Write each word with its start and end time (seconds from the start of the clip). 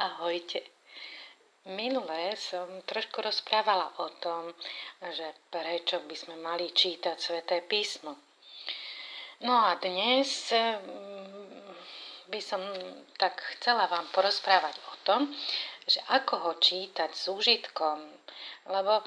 Ahojte. 0.00 0.64
Minulé 1.68 2.32
som 2.40 2.64
trošku 2.88 3.20
rozprávala 3.20 3.92
o 4.00 4.08
tom, 4.18 4.48
že 4.98 5.36
prečo 5.52 6.00
by 6.00 6.16
sme 6.16 6.34
mali 6.40 6.72
čítať 6.72 7.20
Sveté 7.20 7.60
písmo. 7.60 8.16
No 9.44 9.52
a 9.68 9.76
dnes 9.76 10.48
mm, 10.48 12.32
by 12.32 12.40
som 12.40 12.62
tak 13.20 13.36
chcela 13.58 13.84
vám 13.86 14.08
porozprávať 14.16 14.74
o 14.80 14.94
tom, 15.04 15.20
že 15.84 16.00
ako 16.08 16.34
ho 16.40 16.52
čítať 16.56 17.12
s 17.12 17.28
úžitkom, 17.28 18.00
lebo 18.72 19.04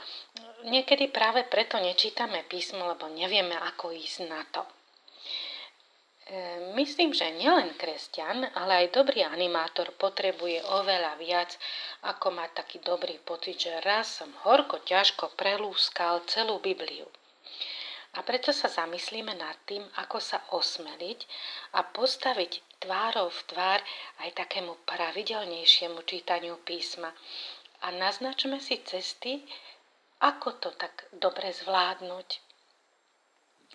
niekedy 0.70 1.10
práve 1.10 1.49
preto 1.49 1.82
nečítame 1.82 2.46
písmo, 2.46 2.86
lebo 2.86 3.10
nevieme, 3.10 3.58
ako 3.58 3.90
ísť 3.90 4.20
na 4.30 4.46
to. 4.54 4.62
E, 6.26 6.74
myslím, 6.74 7.14
že 7.14 7.30
nielen 7.38 7.78
kresťan, 7.78 8.50
ale 8.58 8.74
aj 8.90 8.98
dobrý 8.98 9.22
animátor 9.22 9.94
potrebuje 9.94 10.58
oveľa 10.66 11.14
viac, 11.22 11.54
ako 12.02 12.34
mať 12.34 12.66
taký 12.66 12.82
dobrý 12.82 13.22
pocit, 13.22 13.62
že 13.62 13.78
raz 13.86 14.18
som 14.18 14.34
horko 14.42 14.82
ťažko 14.82 15.38
prelúskal 15.38 16.26
celú 16.26 16.58
Bibliu. 16.58 17.06
A 18.18 18.26
preto 18.26 18.50
sa 18.50 18.72
zamyslíme 18.72 19.38
nad 19.38 19.54
tým, 19.70 19.86
ako 20.02 20.18
sa 20.18 20.42
osmeliť 20.50 21.20
a 21.78 21.86
postaviť 21.86 22.82
tvárov 22.82 23.30
v 23.30 23.42
tvár 23.46 23.80
aj 24.26 24.30
takému 24.34 24.82
pravidelnejšiemu 24.88 26.02
čítaniu 26.10 26.58
písma. 26.66 27.14
A 27.86 27.94
naznačme 27.94 28.58
si 28.58 28.82
cesty, 28.82 29.46
ako 30.26 30.58
to 30.58 30.70
tak 30.74 31.05
dobre 31.14 31.54
zvládnuť. 31.54 32.30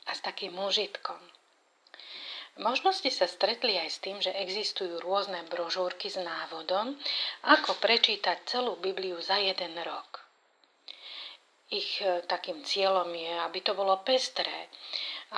A 0.08 0.16
s 0.16 0.20
takým 0.24 0.56
úžitkom. 0.58 1.39
Možno 2.58 2.90
ste 2.90 3.14
sa 3.14 3.30
stretli 3.30 3.78
aj 3.78 3.88
s 3.88 3.98
tým, 4.02 4.18
že 4.18 4.34
existujú 4.34 4.98
rôzne 4.98 5.46
brožúrky 5.46 6.10
s 6.10 6.18
návodom, 6.18 6.98
ako 7.46 7.78
prečítať 7.78 8.42
celú 8.48 8.74
Bibliu 8.82 9.22
za 9.22 9.38
jeden 9.38 9.78
rok. 9.86 10.26
Ich 11.70 12.02
e, 12.02 12.26
takým 12.26 12.66
cieľom 12.66 13.06
je, 13.14 13.30
aby 13.46 13.58
to 13.62 13.78
bolo 13.78 14.02
pestré, 14.02 14.66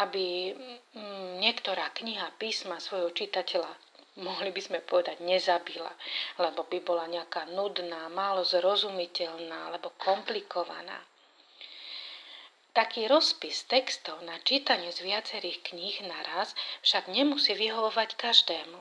aby 0.00 0.56
mm, 0.96 1.36
niektorá 1.44 1.92
kniha 1.92 2.32
písma 2.40 2.80
svojho 2.80 3.12
čitateľa 3.12 3.68
mohli 4.20 4.52
by 4.52 4.60
sme 4.60 4.78
povedať, 4.84 5.24
nezabila, 5.24 5.88
lebo 6.36 6.68
by 6.68 6.78
bola 6.84 7.08
nejaká 7.08 7.48
nudná, 7.48 8.12
málo 8.12 8.44
zrozumiteľná 8.44 9.72
alebo 9.72 9.96
komplikovaná. 9.96 11.00
Taký 12.72 13.04
rozpis 13.04 13.68
textov 13.68 14.24
na 14.24 14.40
čítanie 14.40 14.88
z 14.88 15.04
viacerých 15.04 15.60
kníh 15.60 16.08
naraz 16.08 16.56
však 16.80 17.12
nemusí 17.12 17.52
vyhovovať 17.52 18.16
každému. 18.16 18.80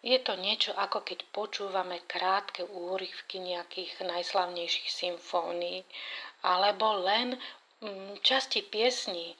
Je 0.00 0.16
to 0.16 0.32
niečo 0.40 0.72
ako 0.72 1.04
keď 1.04 1.28
počúvame 1.28 2.00
krátke 2.08 2.64
úryvky 2.64 3.36
nejakých 3.36 4.00
najslavnejších 4.00 4.88
symfónií 4.88 5.84
alebo 6.40 7.04
len 7.04 7.36
mm, 7.84 8.24
časti 8.24 8.64
piesní, 8.64 9.28
e, 9.28 9.36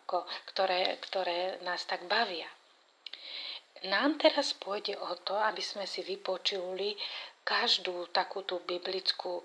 ako, 0.00 0.24
ktoré, 0.48 0.96
ktoré 1.04 1.60
nás 1.60 1.84
tak 1.84 2.08
bavia. 2.08 2.48
Nám 3.84 4.16
teraz 4.16 4.56
pôjde 4.56 4.96
o 4.96 5.12
to, 5.20 5.36
aby 5.36 5.60
sme 5.60 5.84
si 5.84 6.00
vypočuli 6.00 6.96
každú 7.44 8.08
takúto 8.14 8.64
biblickú 8.64 9.44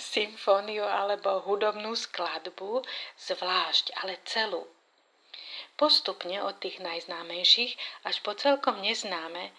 symfóniu 0.00 0.84
alebo 0.84 1.44
hudobnú 1.44 1.92
skladbu 1.96 2.82
zvlášť, 3.20 3.92
ale 4.00 4.20
celú. 4.24 4.64
Postupne 5.76 6.44
od 6.44 6.60
tých 6.60 6.80
najznámejších 6.84 7.72
až 8.04 8.16
po 8.20 8.36
celkom 8.36 8.84
neznáme, 8.84 9.52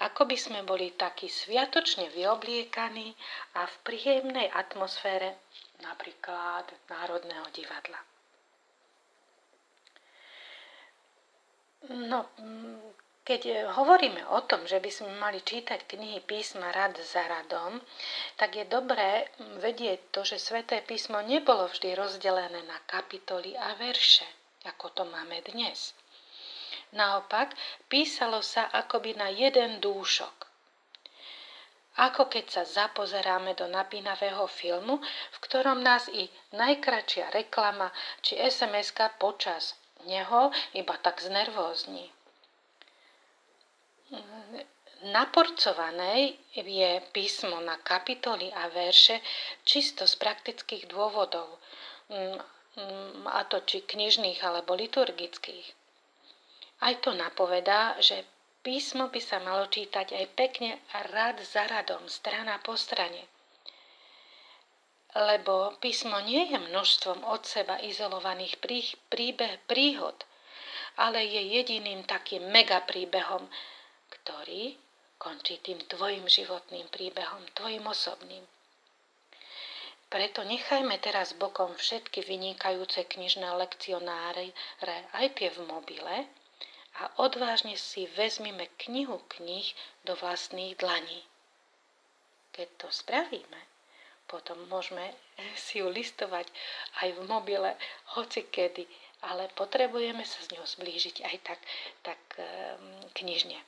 ako 0.00 0.24
by 0.24 0.36
sme 0.40 0.60
boli 0.64 0.96
takí 0.96 1.28
sviatočne 1.28 2.08
vyobliekaní 2.08 3.12
a 3.60 3.68
v 3.68 3.74
príjemnej 3.84 4.48
atmosfére 4.48 5.36
napríklad 5.84 6.64
Národného 6.88 7.44
divadla. 7.52 8.00
No, 11.88 12.28
keď 13.20 13.40
e, 13.46 13.52
hovoríme 13.76 14.26
o 14.32 14.40
tom, 14.48 14.64
že 14.64 14.80
by 14.80 14.90
sme 14.90 15.12
mali 15.20 15.44
čítať 15.44 15.84
knihy 15.84 16.24
písma 16.24 16.72
rad 16.72 16.96
za 16.96 17.24
radom, 17.28 17.80
tak 18.40 18.56
je 18.56 18.64
dobré 18.64 19.28
vedieť 19.60 20.10
to, 20.10 20.24
že 20.24 20.40
sväté 20.40 20.80
písmo 20.80 21.20
nebolo 21.20 21.68
vždy 21.68 21.94
rozdelené 21.94 22.64
na 22.64 22.78
kapitoly 22.88 23.52
a 23.56 23.76
verše, 23.76 24.24
ako 24.64 24.86
to 24.96 25.02
máme 25.04 25.44
dnes. 25.44 25.92
Naopak, 26.90 27.54
písalo 27.86 28.42
sa 28.42 28.66
akoby 28.66 29.14
na 29.14 29.30
jeden 29.30 29.78
dúšok. 29.78 30.50
Ako 32.00 32.32
keď 32.32 32.44
sa 32.50 32.62
zapozeráme 32.64 33.52
do 33.54 33.68
napínavého 33.68 34.46
filmu, 34.48 34.98
v 35.04 35.38
ktorom 35.44 35.84
nás 35.84 36.08
i 36.08 36.26
najkračšia 36.56 37.30
reklama 37.30 37.92
či 38.24 38.40
SMS-ka 38.40 39.20
počas 39.20 39.76
neho 40.08 40.48
iba 40.72 40.96
tak 40.98 41.20
znervózni. 41.20 42.08
Naporcované 45.00 46.36
je 46.52 47.00
písmo 47.12 47.56
na 47.64 47.80
kapitoly 47.80 48.52
a 48.52 48.68
verše 48.68 49.24
čisto 49.64 50.04
z 50.04 50.14
praktických 50.20 50.92
dôvodov, 50.92 51.56
mm, 52.12 52.36
mm, 52.76 53.24
a 53.32 53.48
to 53.48 53.64
či 53.64 53.80
knižných 53.80 54.44
alebo 54.44 54.76
liturgických. 54.76 55.72
Aj 56.84 56.94
to 57.00 57.16
napovedá, 57.16 57.96
že 57.96 58.28
písmo 58.60 59.08
by 59.08 59.20
sa 59.24 59.40
malo 59.40 59.72
čítať 59.72 60.12
aj 60.12 60.26
pekne 60.36 60.84
rad 61.16 61.40
za 61.40 61.64
radom, 61.64 62.04
strana 62.04 62.60
po 62.60 62.76
strane. 62.76 63.24
Lebo 65.16 65.80
písmo 65.80 66.20
nie 66.20 66.44
je 66.52 66.58
množstvom 66.60 67.24
od 67.24 67.48
seba 67.48 67.80
izolovaných 67.80 68.60
príbeh, 69.08 69.64
príhod, 69.64 70.28
ale 71.00 71.24
je 71.24 71.40
jediným 71.56 72.04
takým 72.04 72.52
megapríbehom, 72.52 73.48
ktorý 74.10 74.76
končí 75.20 75.60
tým 75.60 75.78
tvojim 75.86 76.26
životným 76.26 76.88
príbehom, 76.88 77.44
tvojim 77.54 77.84
osobným. 77.86 78.44
Preto 80.10 80.42
nechajme 80.42 80.98
teraz 80.98 81.38
bokom 81.38 81.70
všetky 81.78 82.26
vynikajúce 82.26 83.06
knižné 83.06 83.46
lekcionáre, 83.54 84.50
aj 85.14 85.26
tie 85.38 85.54
v 85.54 85.60
mobile, 85.70 86.26
a 86.98 87.06
odvážne 87.22 87.78
si 87.78 88.10
vezmime 88.18 88.66
knihu 88.82 89.22
knih 89.38 89.70
do 90.02 90.18
vlastných 90.18 90.74
dlaní. 90.76 91.22
Keď 92.50 92.68
to 92.82 92.88
spravíme, 92.90 93.60
potom 94.26 94.58
môžeme 94.66 95.14
si 95.64 95.78
ju 95.78 95.86
listovať 95.86 96.50
aj 97.06 97.08
v 97.14 97.20
mobile, 97.30 97.70
hoci 98.18 98.50
kedy, 98.50 98.90
ale 99.22 99.46
potrebujeme 99.54 100.24
sa 100.26 100.42
s 100.42 100.50
ňou 100.50 100.64
zblížiť 100.66 101.22
aj 101.22 101.36
tak, 101.44 101.60
tak 102.02 102.20
um, 102.40 103.06
knižne. 103.14 103.58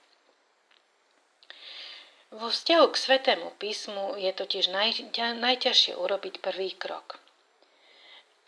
Vo 2.32 2.48
vzťahu 2.48 2.86
k 2.88 2.96
Svetému 2.96 3.52
písmu 3.60 4.16
je 4.16 4.32
totiž 4.32 4.72
naj, 4.72 5.12
najťažšie 5.36 6.00
urobiť 6.00 6.40
prvý 6.40 6.72
krok. 6.72 7.20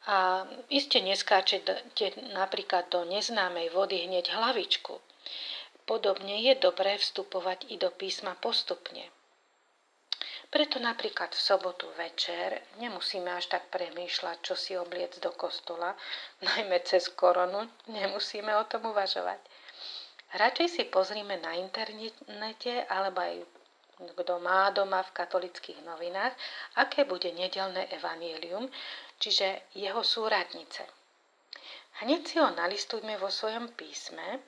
A 0.09 0.49
iste 0.72 1.05
neskáčete 1.05 1.84
napríklad 2.33 2.89
do 2.89 3.05
neznámej 3.05 3.69
vody 3.77 4.09
hneď 4.09 4.33
hlavičku. 4.33 5.05
Podobne 5.84 6.41
je 6.41 6.56
dobré 6.56 6.97
vstupovať 6.97 7.69
i 7.69 7.77
do 7.77 7.93
písma 7.93 8.33
postupne. 8.41 9.05
Preto 10.49 10.81
napríklad 10.81 11.37
v 11.37 11.44
sobotu 11.44 11.85
večer 12.00 12.64
nemusíme 12.81 13.29
až 13.37 13.53
tak 13.53 13.69
premýšľať, 13.69 14.37
čo 14.41 14.55
si 14.56 14.73
obliec 14.81 15.20
do 15.20 15.29
kostola, 15.37 15.93
najmä 16.49 16.81
cez 16.88 17.12
koronu, 17.12 17.69
nemusíme 17.93 18.49
o 18.56 18.64
tom 18.64 18.88
uvažovať. 18.97 19.44
Radšej 20.32 20.69
si 20.73 20.82
pozrime 20.88 21.37
na 21.37 21.53
internete 21.61 22.88
alebo 22.88 23.20
aj 23.20 23.44
kto 23.94 24.38
má 24.43 24.70
doma 24.70 25.02
v 25.02 25.14
katolických 25.14 25.82
novinách, 25.87 26.35
aké 26.75 27.05
bude 27.05 27.31
nedelné 27.32 27.87
evanielium, 27.94 28.70
čiže 29.19 29.70
jeho 29.75 30.02
súradnice. 30.05 30.82
Hneď 32.02 32.20
si 32.26 32.37
ho 32.43 32.50
nalistujme 32.50 33.14
vo 33.23 33.31
svojom 33.31 33.70
písme, 33.79 34.43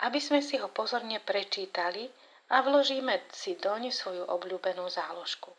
aby 0.00 0.16
sme 0.16 0.40
si 0.40 0.56
ho 0.56 0.72
pozorne 0.72 1.20
prečítali 1.20 2.08
a 2.50 2.64
vložíme 2.64 3.20
si 3.30 3.60
doň 3.60 3.92
svoju 3.92 4.24
obľúbenú 4.24 4.88
záložku. 4.88 5.52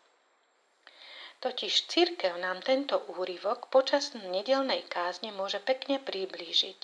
Totiž 1.42 1.90
církev 1.90 2.38
nám 2.38 2.62
tento 2.62 3.02
úryvok 3.18 3.74
počas 3.74 4.14
nedelnej 4.14 4.86
kázne 4.86 5.34
môže 5.34 5.58
pekne 5.58 5.98
priblížiť, 5.98 6.80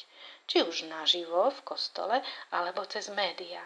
či 0.50 0.58
už 0.66 0.90
naživo 0.90 1.54
v 1.54 1.60
kostole 1.62 2.26
alebo 2.50 2.82
cez 2.90 3.10
médiá. 3.14 3.62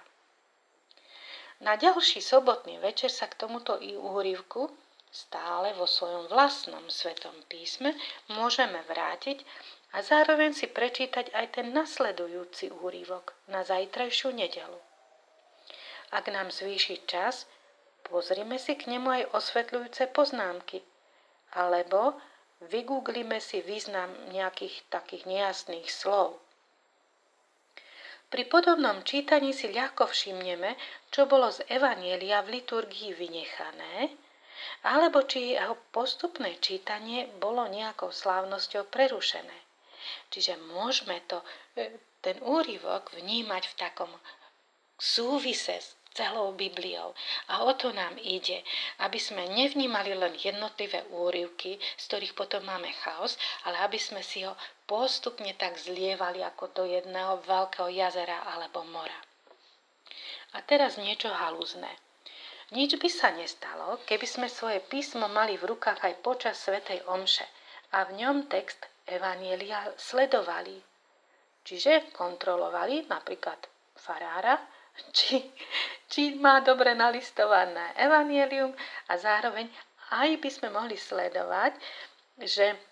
Na 1.62 1.78
ďalší 1.78 2.26
sobotný 2.26 2.82
večer 2.82 3.14
sa 3.14 3.30
k 3.30 3.38
tomuto 3.38 3.78
i 3.78 3.94
úrivku 3.94 4.66
stále 5.14 5.78
vo 5.78 5.86
svojom 5.86 6.26
vlastnom 6.26 6.82
svetom 6.90 7.38
písme 7.46 7.94
môžeme 8.34 8.82
vrátiť 8.90 9.46
a 9.94 10.02
zároveň 10.02 10.58
si 10.58 10.66
prečítať 10.66 11.30
aj 11.30 11.62
ten 11.62 11.70
nasledujúci 11.70 12.74
úrivok 12.74 13.38
na 13.46 13.62
zajtrajšiu 13.62 14.34
nedelu. 14.34 14.80
Ak 16.10 16.28
nám 16.34 16.50
zvýši 16.50 17.06
čas, 17.06 17.46
pozrime 18.10 18.58
si 18.58 18.74
k 18.74 18.90
nemu 18.90 19.22
aj 19.22 19.24
osvetľujúce 19.32 20.10
poznámky. 20.12 20.82
Alebo 21.54 22.18
vygooglime 22.66 23.38
si 23.38 23.62
význam 23.62 24.10
nejakých 24.34 24.88
takých 24.90 25.30
nejasných 25.30 25.88
slov. 25.88 26.42
Pri 28.32 28.48
podobnom 28.48 29.04
čítaní 29.04 29.52
si 29.52 29.68
ľahko 29.68 30.08
všimneme, 30.08 30.80
čo 31.12 31.28
bolo 31.28 31.52
z 31.52 31.68
Evanielia 31.68 32.40
v 32.48 32.64
liturgii 32.64 33.12
vynechané, 33.12 34.16
alebo 34.88 35.28
či 35.28 35.60
jeho 35.60 35.76
postupné 35.92 36.56
čítanie 36.64 37.28
bolo 37.44 37.68
nejakou 37.68 38.08
slávnosťou 38.08 38.88
prerušené. 38.88 39.58
Čiže 40.32 40.56
môžeme 40.72 41.20
to, 41.28 41.44
e, 41.76 42.00
ten 42.24 42.40
úryvok 42.40 43.12
vnímať 43.20 43.64
v 43.68 43.78
takom 43.78 44.12
súvise 44.96 45.76
s 45.76 46.00
celou 46.16 46.56
Bibliou. 46.56 47.12
A 47.52 47.64
o 47.68 47.72
to 47.76 47.92
nám 47.92 48.16
ide, 48.20 48.64
aby 49.04 49.20
sme 49.20 49.48
nevnímali 49.48 50.16
len 50.16 50.36
jednotlivé 50.40 51.04
úryvky, 51.12 51.80
z 52.00 52.04
ktorých 52.08 52.34
potom 52.36 52.64
máme 52.64 52.92
chaos, 53.04 53.36
ale 53.68 53.80
aby 53.84 54.00
sme 54.00 54.24
si 54.24 54.44
ho 54.44 54.56
postupne 54.92 55.56
tak 55.56 55.80
zlievali 55.80 56.44
ako 56.44 56.68
do 56.76 56.84
jedného 56.84 57.40
veľkého 57.48 57.88
jazera 57.88 58.44
alebo 58.44 58.84
mora. 58.84 59.16
A 60.52 60.60
teraz 60.68 61.00
niečo 61.00 61.32
halúzne. 61.32 61.88
Nič 62.76 63.00
by 63.00 63.08
sa 63.08 63.32
nestalo, 63.32 64.04
keby 64.04 64.28
sme 64.28 64.48
svoje 64.52 64.84
písmo 64.84 65.32
mali 65.32 65.56
v 65.56 65.72
rukách 65.72 66.04
aj 66.04 66.20
počas 66.20 66.60
Svetej 66.60 67.08
Omše 67.08 67.48
a 67.96 68.04
v 68.04 68.20
ňom 68.20 68.52
text 68.52 68.84
Evanielia 69.08 69.96
sledovali. 69.96 70.76
Čiže 71.64 72.12
kontrolovali 72.12 73.08
napríklad 73.08 73.64
farára, 73.96 74.60
či, 75.16 75.40
či 76.12 76.36
má 76.36 76.60
dobre 76.60 76.92
nalistované 76.92 77.96
evanielium 77.96 78.76
a 79.08 79.16
zároveň 79.16 79.72
aj 80.12 80.36
by 80.36 80.50
sme 80.52 80.68
mohli 80.68 81.00
sledovať, 81.00 81.80
že 82.44 82.91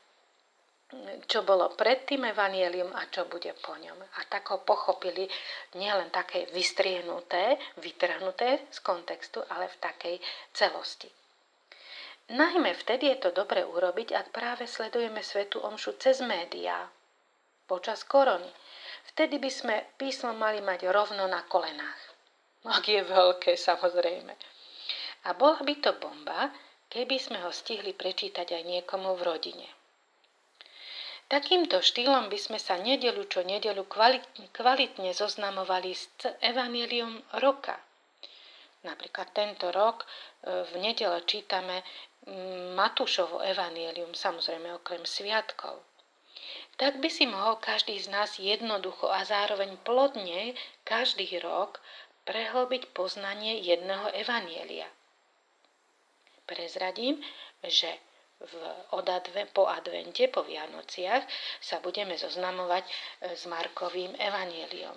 čo 1.30 1.46
bolo 1.46 1.70
pred 1.78 2.10
tým 2.10 2.26
evanielium 2.26 2.90
a 2.98 3.06
čo 3.14 3.30
bude 3.30 3.54
po 3.62 3.78
ňom. 3.78 4.02
A 4.18 4.20
tak 4.26 4.50
ho 4.50 4.66
pochopili 4.66 5.30
nielen 5.78 6.10
také 6.10 6.50
vystriehnuté, 6.50 7.62
vytrhnuté 7.78 8.66
z 8.74 8.80
kontextu, 8.82 9.46
ale 9.54 9.70
v 9.70 9.78
takej 9.78 10.16
celosti. 10.50 11.10
Najmä 12.30 12.74
vtedy 12.74 13.10
je 13.14 13.18
to 13.26 13.30
dobre 13.34 13.66
urobiť, 13.66 14.14
ak 14.14 14.28
práve 14.34 14.66
sledujeme 14.70 15.22
svetu 15.22 15.62
omšu 15.62 15.98
cez 15.98 16.22
médiá 16.22 16.90
počas 17.70 18.02
korony. 18.06 18.50
Vtedy 19.14 19.38
by 19.38 19.50
sme 19.50 19.76
písmo 19.98 20.34
mali 20.34 20.62
mať 20.62 20.90
rovno 20.90 21.26
na 21.30 21.46
kolenách. 21.46 22.02
Ak 22.66 22.86
je 22.86 23.02
veľké, 23.02 23.58
samozrejme. 23.58 24.34
A 25.26 25.30
bola 25.38 25.62
by 25.62 25.74
to 25.82 25.94
bomba, 25.98 26.50
keby 26.90 27.18
sme 27.18 27.42
ho 27.46 27.54
stihli 27.54 27.94
prečítať 27.94 28.58
aj 28.58 28.64
niekomu 28.66 29.14
v 29.18 29.26
rodine. 29.26 29.79
Takýmto 31.30 31.86
štýlom 31.86 32.26
by 32.34 32.40
sme 32.42 32.58
sa 32.58 32.82
nedelu 32.82 33.22
čo 33.30 33.46
nedelu 33.46 33.86
kvalitne, 33.86 34.50
kvalitne 34.50 35.14
zoznamovali 35.14 35.94
s 35.94 36.10
Evangelium 36.42 37.22
roka. 37.38 37.78
Napríklad 38.82 39.30
tento 39.38 39.70
rok 39.70 40.04
e, 40.04 40.66
v 40.66 40.74
nedele 40.82 41.22
čítame 41.30 41.86
Matúšovo 42.74 43.46
Evangelium, 43.46 44.18
samozrejme 44.18 44.74
okrem 44.82 45.06
sviatkov 45.06 45.86
tak 46.80 47.04
by 47.04 47.12
si 47.12 47.28
mohol 47.28 47.60
každý 47.60 48.00
z 48.00 48.08
nás 48.08 48.40
jednoducho 48.40 49.12
a 49.12 49.28
zároveň 49.28 49.76
plodne 49.84 50.56
každý 50.88 51.28
rok 51.44 51.84
prehlbiť 52.24 52.96
poznanie 52.96 53.60
jedného 53.60 54.08
evanielia. 54.16 54.88
Prezradím, 56.48 57.20
že 57.60 58.00
v, 58.40 58.54
od 58.96 59.08
po 59.52 59.68
advente, 59.68 60.28
po 60.32 60.48
Vianociach 60.48 61.24
sa 61.60 61.84
budeme 61.84 62.16
zoznamovať 62.16 62.84
e, 62.88 62.92
s 63.36 63.44
Markovým 63.46 64.16
evanieliom. 64.16 64.96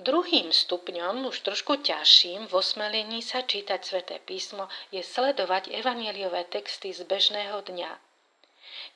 Druhým 0.00 0.48
stupňom, 0.54 1.28
už 1.28 1.44
trošku 1.44 1.82
ťažším, 1.82 2.48
v 2.48 2.54
osmelení 2.54 3.20
sa 3.20 3.42
čítať 3.42 3.80
sväté 3.84 4.16
písmo 4.22 4.70
je 4.94 5.02
sledovať 5.02 5.68
evanieliové 5.76 6.48
texty 6.48 6.94
z 6.94 7.04
bežného 7.04 7.60
dňa. 7.60 8.00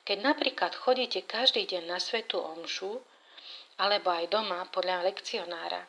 Keď 0.07 0.17
napríklad 0.23 0.73
chodíte 0.73 1.21
každý 1.21 1.67
deň 1.67 1.83
na 1.87 1.99
svetú 2.01 2.41
omšu, 2.41 3.03
alebo 3.77 4.09
aj 4.09 4.31
doma 4.31 4.65
podľa 4.71 5.05
lekcionára, 5.11 5.85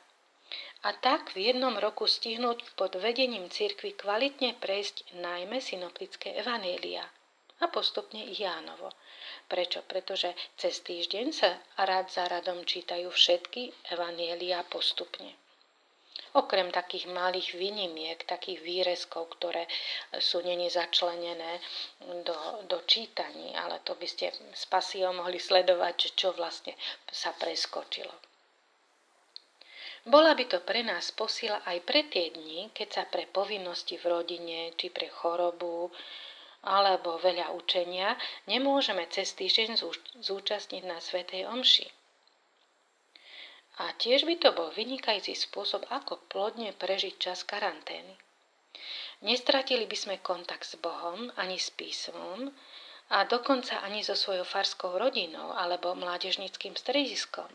a 0.86 0.94
tak 0.94 1.34
v 1.34 1.50
jednom 1.50 1.74
roku 1.82 2.06
stihnúť 2.06 2.78
pod 2.78 2.94
vedením 3.02 3.50
cirkvy 3.50 3.98
kvalitne 3.98 4.54
prejsť 4.62 5.18
najmä 5.18 5.58
synoptické 5.58 6.38
evanélia 6.38 7.02
a 7.58 7.66
postupne 7.66 8.22
ich 8.22 8.38
Jánovo. 8.38 8.94
Prečo? 9.50 9.82
Pretože 9.82 10.30
cez 10.54 10.78
týždeň 10.86 11.26
sa 11.34 11.50
rad 11.82 12.06
za 12.06 12.30
radom 12.30 12.62
čítajú 12.62 13.10
všetky 13.10 13.90
evanielia 13.96 14.62
postupne. 14.68 15.34
Okrem 16.36 16.68
takých 16.68 17.08
malých 17.08 17.56
výnimiek, 17.56 18.22
takých 18.28 18.60
výrezkov, 18.60 19.40
ktoré 19.40 19.64
sú 20.20 20.44
není 20.44 20.68
začlenené 20.68 21.64
do, 22.28 22.36
do 22.68 22.78
čítaní, 22.84 23.56
ale 23.56 23.80
to 23.82 23.96
by 23.96 24.04
ste 24.04 24.30
s 24.52 24.68
pasiou 24.68 25.16
mohli 25.16 25.40
sledovať, 25.40 26.12
čo 26.12 26.36
vlastne 26.36 26.76
sa 27.08 27.32
preskočilo. 27.32 28.35
Bola 30.06 30.38
by 30.38 30.46
to 30.46 30.62
pre 30.62 30.86
nás 30.86 31.10
posila 31.10 31.58
aj 31.66 31.82
pre 31.82 32.06
tie 32.06 32.30
dni, 32.30 32.70
keď 32.70 32.88
sa 32.94 33.02
pre 33.10 33.26
povinnosti 33.26 33.98
v 33.98 34.06
rodine 34.06 34.70
či 34.78 34.86
pre 34.94 35.10
chorobu 35.10 35.90
alebo 36.62 37.18
veľa 37.18 37.50
učenia, 37.50 38.14
nemôžeme 38.46 39.02
cez 39.10 39.34
týždeň 39.34 39.82
zúčastniť 40.22 40.82
na 40.86 41.02
Svetej 41.02 41.50
Omši. 41.50 41.90
A 43.82 43.92
tiež 43.98 44.22
by 44.30 44.38
to 44.38 44.54
bol 44.54 44.70
vynikajúci 44.70 45.34
spôsob, 45.34 45.82
ako 45.90 46.22
plodne 46.30 46.70
prežiť 46.70 47.14
čas 47.18 47.42
karantény. 47.42 48.14
Nestratili 49.26 49.90
by 49.90 49.96
sme 49.98 50.16
kontakt 50.22 50.70
s 50.70 50.78
Bohom 50.78 51.34
ani 51.34 51.58
s 51.58 51.74
písmom 51.74 52.54
a 53.10 53.26
dokonca 53.26 53.82
ani 53.82 54.06
so 54.06 54.14
svojou 54.14 54.46
farskou 54.46 54.94
rodinou 54.94 55.50
alebo 55.50 55.98
mládežnickým 55.98 56.78
strediskom. 56.78 57.50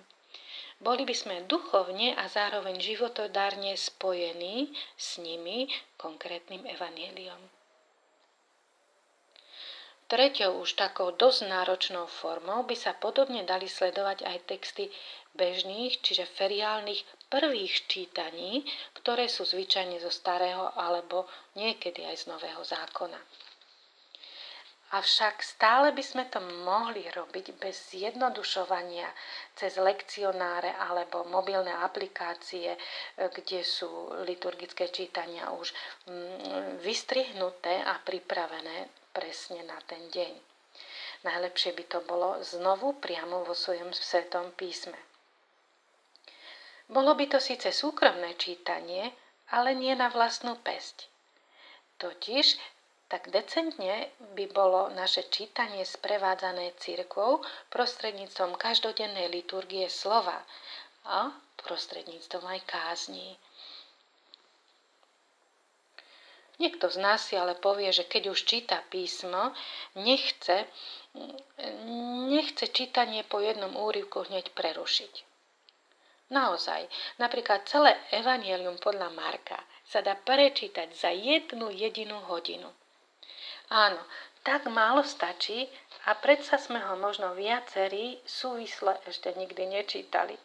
Boli 0.81 1.05
by 1.05 1.13
sme 1.13 1.45
duchovne 1.45 2.17
a 2.17 2.25
zároveň 2.25 2.81
životodárne 2.81 3.77
spojení 3.77 4.73
s 4.97 5.21
nimi 5.21 5.69
konkrétnym 6.01 6.65
evanieliom. 6.65 7.37
Treťou 10.09 10.59
už 10.59 10.75
takou 10.75 11.15
dosť 11.15 11.47
náročnou 11.47 12.03
formou 12.03 12.67
by 12.67 12.75
sa 12.75 12.91
podobne 12.97 13.47
dali 13.47 13.69
sledovať 13.69 14.27
aj 14.27 14.37
texty 14.43 14.91
bežných, 15.37 16.03
čiže 16.03 16.27
feriálnych 16.27 17.05
prvých 17.31 17.87
čítaní, 17.87 18.67
ktoré 18.97 19.31
sú 19.31 19.47
zvyčajne 19.47 20.03
zo 20.03 20.11
starého 20.11 20.67
alebo 20.75 21.31
niekedy 21.55 22.03
aj 22.03 22.25
z 22.25 22.33
nového 22.33 22.59
zákona. 22.59 23.21
Avšak 24.91 25.39
stále 25.39 25.95
by 25.95 26.03
sme 26.03 26.27
to 26.27 26.43
mohli 26.67 27.07
robiť 27.07 27.55
bez 27.55 27.95
zjednodušovania 27.95 29.07
cez 29.55 29.79
lekcionáre 29.79 30.75
alebo 30.75 31.23
mobilné 31.23 31.71
aplikácie, 31.79 32.75
kde 33.15 33.63
sú 33.63 33.87
liturgické 34.27 34.91
čítania 34.91 35.47
už 35.55 35.71
mm, 36.11 36.83
vystrihnuté 36.83 37.79
a 37.79 38.03
pripravené 38.03 38.91
presne 39.15 39.63
na 39.63 39.79
ten 39.87 40.11
deň. 40.11 40.33
Najlepšie 41.23 41.71
by 41.71 41.83
to 41.87 41.99
bolo 42.03 42.43
znovu 42.43 42.99
priamo 42.99 43.47
vo 43.47 43.55
svojom 43.55 43.95
svetom 43.95 44.51
písme. 44.59 44.97
Bolo 46.91 47.15
by 47.15 47.31
to 47.31 47.39
síce 47.39 47.71
súkromné 47.71 48.35
čítanie, 48.35 49.15
ale 49.55 49.71
nie 49.71 49.95
na 49.95 50.11
vlastnú 50.11 50.59
pesť. 50.59 51.07
Totiž 51.95 52.59
tak 53.11 53.27
decentne 53.27 54.07
by 54.39 54.47
bolo 54.55 54.87
naše 54.95 55.27
čítanie 55.27 55.83
sprevádzané 55.83 56.71
cirkvou 56.79 57.43
prostredníctvom 57.67 58.55
každodennej 58.55 59.27
liturgie 59.27 59.91
slova 59.91 60.39
a 61.03 61.35
prostredníctvom 61.59 62.47
aj 62.47 62.59
kázní. 62.63 63.35
Niekto 66.63 66.87
z 66.87 66.97
nás 67.03 67.19
si 67.27 67.35
ale 67.35 67.59
povie, 67.59 67.91
že 67.91 68.07
keď 68.07 68.31
už 68.31 68.47
číta 68.47 68.79
písmo, 68.87 69.51
nechce, 69.99 70.71
nechce 72.31 72.71
čítanie 72.71 73.27
po 73.27 73.43
jednom 73.43 73.75
úryvku 73.75 74.23
hneď 74.31 74.55
prerušiť. 74.55 75.13
Naozaj, 76.31 76.87
napríklad 77.19 77.67
celé 77.67 77.99
Evangelium 78.15 78.79
podľa 78.79 79.11
Marka 79.11 79.59
sa 79.83 79.99
dá 79.99 80.15
prečítať 80.15 80.95
za 80.95 81.11
jednu 81.11 81.75
jedinú 81.75 82.23
hodinu. 82.31 82.71
Áno, 83.71 84.03
tak 84.43 84.67
málo 84.67 84.99
stačí 84.99 85.71
a 86.03 86.11
predsa 86.19 86.59
sme 86.59 86.83
ho 86.83 86.99
možno 86.99 87.31
viacerí 87.31 88.19
súvisle 88.27 88.99
ešte 89.07 89.31
nikdy 89.31 89.63
nečítali. 89.79 90.35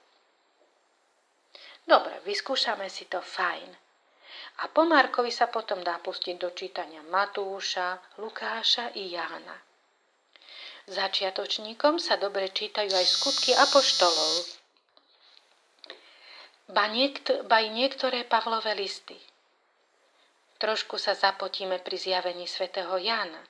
Dobre, 1.82 2.22
vyskúšame 2.22 2.86
si 2.86 3.10
to 3.10 3.18
fajn. 3.18 3.70
A 4.62 4.70
po 4.70 4.86
Markovi 4.86 5.34
sa 5.34 5.50
potom 5.50 5.82
dá 5.82 5.98
pustiť 5.98 6.38
do 6.38 6.54
čítania 6.54 7.02
Matúša, 7.10 7.98
Lukáša 8.22 8.94
i 8.94 9.10
Jána. 9.10 9.58
Začiatočníkom 10.86 11.98
sa 11.98 12.14
dobre 12.14 12.46
čítajú 12.54 12.94
aj 12.94 13.06
skutky 13.10 13.50
apoštolov, 13.58 14.32
ba, 16.70 16.86
niekt- 16.90 17.42
ba 17.50 17.58
i 17.62 17.70
niektoré 17.74 18.22
Pavlové 18.22 18.74
listy. 18.74 19.18
Trošku 20.56 20.96
sa 20.96 21.12
zapotíme 21.12 21.78
pri 21.84 21.96
zjavení 22.00 22.48
svätého 22.48 22.96
Jána, 22.96 23.44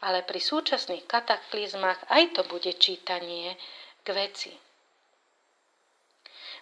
ale 0.00 0.22
pri 0.22 0.38
súčasných 0.38 1.08
kataklizmách 1.10 2.06
aj 2.06 2.38
to 2.38 2.42
bude 2.46 2.70
čítanie 2.78 3.58
k 4.06 4.08
veci. 4.14 4.52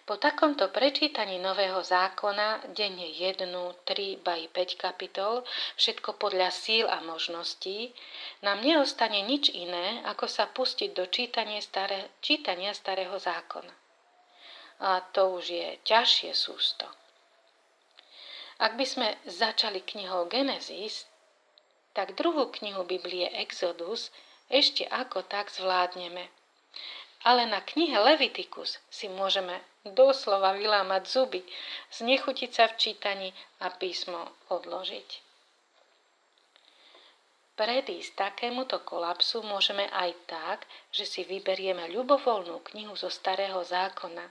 Po 0.05 0.21
takomto 0.21 0.69
prečítaní 0.69 1.41
Nového 1.41 1.81
zákona, 1.81 2.69
denne 2.77 3.09
jednu, 3.09 3.73
tri, 3.89 4.21
ba 4.21 4.37
i 4.37 4.45
5 4.45 4.77
kapitol, 4.77 5.41
všetko 5.81 6.21
podľa 6.21 6.53
síl 6.53 6.85
a 6.85 7.01
možností, 7.01 7.89
nám 8.45 8.61
neostane 8.61 9.25
nič 9.25 9.49
iné, 9.49 10.05
ako 10.05 10.29
sa 10.29 10.45
pustiť 10.45 10.93
do 10.93 11.09
čítania, 11.09 11.57
staré, 11.57 12.13
čítania 12.21 12.77
Starého 12.77 13.17
zákona. 13.17 13.73
A 14.85 15.01
to 15.09 15.41
už 15.41 15.45
je 15.49 15.67
ťažšie 15.81 16.37
sústo. 16.37 16.85
Ak 18.55 18.79
by 18.79 18.85
sme 18.87 19.07
začali 19.27 19.83
knihou 19.83 20.31
Genesis, 20.31 21.05
tak 21.91 22.15
druhú 22.15 22.51
knihu 22.59 22.87
Biblie 22.87 23.27
Exodus 23.27 24.11
ešte 24.47 24.87
ako 24.87 25.27
tak 25.27 25.51
zvládneme. 25.51 26.31
Ale 27.25 27.49
na 27.49 27.59
knihe 27.59 27.97
Leviticus 27.97 28.77
si 28.87 29.09
môžeme 29.09 29.59
doslova 29.81 30.53
vylámať 30.53 31.03
zuby, 31.09 31.41
znechutiť 31.89 32.51
sa 32.53 32.65
v 32.69 32.77
čítaní 32.77 33.29
a 33.59 33.73
písmo 33.73 34.29
odložiť. 34.53 35.25
Predísť 37.55 38.19
takémuto 38.19 38.83
kolapsu 38.83 39.39
môžeme 39.39 39.87
aj 39.87 40.11
tak, 40.27 40.59
že 40.91 41.07
si 41.07 41.23
vyberieme 41.23 41.87
ľubovoľnú 41.87 42.59
knihu 42.71 42.93
zo 42.99 43.07
Starého 43.07 43.63
zákona. 43.63 44.27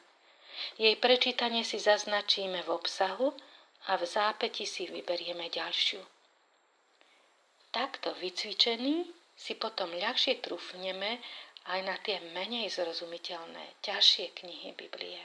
Jej 0.76 0.94
prečítanie 1.00 1.64
si 1.64 1.80
zaznačíme 1.80 2.62
v 2.62 2.70
obsahu 2.70 3.32
a 3.88 4.00
v 4.00 4.04
zápäti 4.08 4.64
si 4.64 4.88
vyberieme 4.88 5.52
ďalšiu. 5.52 6.00
Takto 7.74 8.14
vycvičený 8.16 9.04
si 9.34 9.52
potom 9.58 9.90
ľahšie 9.92 10.38
trúfneme 10.40 11.18
aj 11.66 11.80
na 11.82 11.96
tie 12.00 12.20
menej 12.32 12.70
zrozumiteľné, 12.70 13.82
ťažšie 13.82 14.36
knihy 14.36 14.70
Biblie. 14.78 15.20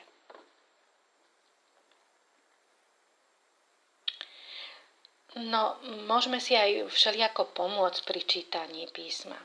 No, 5.37 5.77
môžeme 6.09 6.41
si 6.41 6.57
aj 6.57 6.89
všelijako 6.89 7.53
pomôcť 7.53 8.01
pri 8.01 8.21
čítaní 8.25 8.89
písma. 8.89 9.37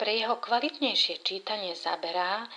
Pre 0.00 0.08
jeho 0.08 0.40
kvalitnejšie 0.40 1.20
čítanie 1.20 1.76
zaberá 1.76 2.48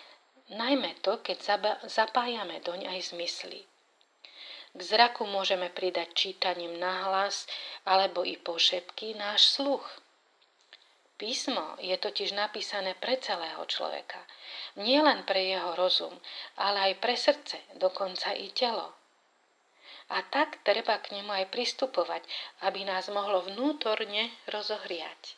najmä 0.47 1.03
to, 1.03 1.19
keď 1.19 1.59
zapájame 1.83 2.63
doň 2.63 2.87
aj 2.95 3.11
zmysly. 3.11 3.67
K 4.73 4.79
zraku 4.81 5.25
môžeme 5.25 5.69
pridať 5.69 6.13
čítaním 6.13 6.77
nahlas 6.77 7.49
alebo 7.85 8.21
i 8.25 8.37
pošepky 8.37 9.17
náš 9.17 9.49
sluch– 9.57 9.85
Písmo 11.19 11.75
je 11.83 11.99
totiž 11.99 12.31
napísané 12.31 12.95
pre 12.95 13.19
celého 13.19 13.59
človeka. 13.67 14.23
Nie 14.79 15.03
len 15.03 15.27
pre 15.27 15.51
jeho 15.51 15.75
rozum, 15.75 16.15
ale 16.55 16.79
aj 16.79 16.93
pre 17.03 17.19
srdce, 17.19 17.59
dokonca 17.75 18.31
i 18.31 18.47
telo. 18.55 18.95
A 20.15 20.23
tak 20.23 20.63
treba 20.63 20.95
k 21.03 21.19
nemu 21.19 21.43
aj 21.43 21.51
pristupovať, 21.51 22.23
aby 22.63 22.87
nás 22.87 23.11
mohlo 23.11 23.43
vnútorne 23.43 24.31
rozohriať. 24.47 25.35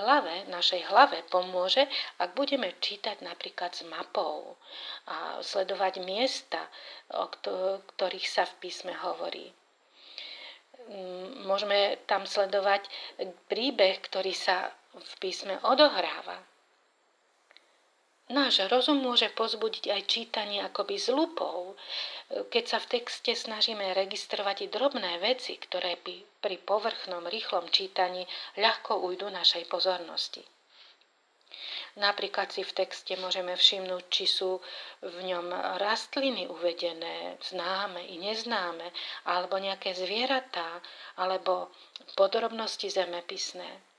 Hlave, 0.00 0.48
našej 0.48 0.88
hlave 0.88 1.20
pomôže, 1.28 1.84
ak 2.16 2.32
budeme 2.32 2.72
čítať 2.80 3.20
napríklad 3.20 3.76
s 3.76 3.84
mapou 3.84 4.56
a 5.06 5.44
sledovať 5.44 6.00
miesta, 6.00 6.64
o 7.12 7.28
ktorých 7.84 8.26
sa 8.26 8.48
v 8.48 8.54
písme 8.64 8.96
hovorí 8.96 9.52
môžeme 11.46 12.00
tam 12.08 12.24
sledovať 12.24 12.88
príbeh, 13.46 14.00
ktorý 14.00 14.32
sa 14.34 14.72
v 14.96 15.12
písme 15.22 15.54
odohráva. 15.62 16.40
Náš 18.30 18.70
rozum 18.70 19.02
môže 19.02 19.26
pozbudiť 19.34 19.90
aj 19.90 20.02
čítanie 20.06 20.62
akoby 20.62 21.02
z 21.02 21.10
lupou, 21.10 21.74
keď 22.30 22.64
sa 22.70 22.78
v 22.78 23.02
texte 23.02 23.34
snažíme 23.34 23.90
registrovať 23.90 24.56
i 24.64 24.72
drobné 24.72 25.18
veci, 25.18 25.58
ktoré 25.58 25.98
by 25.98 26.38
pri 26.38 26.56
povrchnom, 26.62 27.26
rýchlom 27.26 27.66
čítaní 27.74 28.22
ľahko 28.54 29.02
ujdu 29.02 29.26
našej 29.34 29.66
pozornosti. 29.66 30.46
Napríklad 31.98 32.54
si 32.54 32.62
v 32.62 32.70
texte 32.70 33.18
môžeme 33.18 33.58
všimnúť, 33.58 34.04
či 34.06 34.30
sú 34.30 34.62
v 35.02 35.16
ňom 35.26 35.50
rastliny 35.82 36.46
uvedené, 36.46 37.34
známe 37.42 38.14
i 38.14 38.16
neznáme, 38.22 38.94
alebo 39.26 39.58
nejaké 39.58 39.90
zvieratá, 39.98 40.78
alebo 41.18 41.74
podrobnosti 42.14 42.86
zemepisné. 42.86 43.89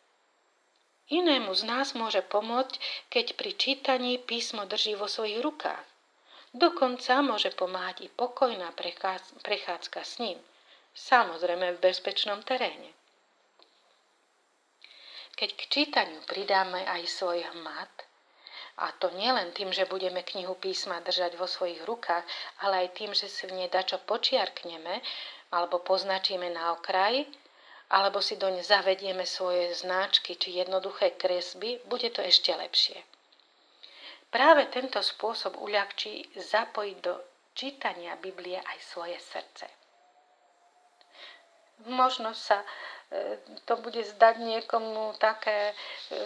Inému 1.09 1.55
z 1.55 1.63
nás 1.65 1.97
môže 1.97 2.21
pomôcť, 2.21 2.77
keď 3.09 3.33
pri 3.33 3.51
čítaní 3.57 4.21
písmo 4.21 4.69
drží 4.69 4.93
vo 4.99 5.09
svojich 5.09 5.41
rukách. 5.41 5.85
Dokonca 6.53 7.23
môže 7.23 7.49
pomáhať 7.55 8.05
i 8.05 8.07
pokojná 8.11 8.75
prechádzka 9.41 10.01
s 10.03 10.19
ním, 10.19 10.37
samozrejme 10.91 11.79
v 11.79 11.83
bezpečnom 11.83 12.43
teréne. 12.43 12.91
Keď 15.39 15.49
k 15.55 15.61
čítaniu 15.71 16.21
pridáme 16.27 16.83
aj 16.85 17.07
svoj 17.07 17.41
hmat, 17.55 18.11
a 18.81 18.91
to 18.97 19.09
nielen 19.15 19.51
tým, 19.51 19.69
že 19.71 19.87
budeme 19.87 20.23
knihu 20.23 20.55
písma 20.55 20.99
držať 21.05 21.35
vo 21.37 21.45
svojich 21.45 21.83
rukách, 21.85 22.23
ale 22.65 22.87
aj 22.87 22.89
tým, 22.97 23.11
že 23.13 23.29
si 23.29 23.47
v 23.47 23.55
nej 23.57 23.69
dačo 23.69 23.99
počiarkneme 24.03 25.01
alebo 25.51 25.83
poznačíme 25.83 26.47
na 26.49 26.73
okraj, 26.73 27.27
alebo 27.91 28.23
si 28.23 28.39
doň 28.39 28.63
zavedieme 28.63 29.27
svoje 29.27 29.75
značky 29.75 30.39
či 30.39 30.63
jednoduché 30.63 31.19
kresby, 31.19 31.83
bude 31.91 32.07
to 32.15 32.23
ešte 32.23 32.55
lepšie. 32.55 33.03
Práve 34.31 34.71
tento 34.71 35.03
spôsob 35.03 35.59
uľahčí 35.59 36.31
zapojiť 36.39 36.97
do 37.03 37.19
čítania 37.51 38.15
Biblie 38.15 38.55
aj 38.55 38.79
svoje 38.79 39.19
srdce. 39.19 39.67
Možno 41.91 42.31
sa 42.31 42.63
to 43.67 43.75
bude 43.83 43.99
zdať 43.99 44.39
niekomu 44.39 45.11
také, 45.19 45.75